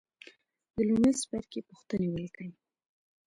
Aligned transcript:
د 0.75 0.77
لومړي 0.87 1.11
څپرکي 1.19 1.59
پوښتنې 1.69 2.07
ولیکئ. 2.09 2.49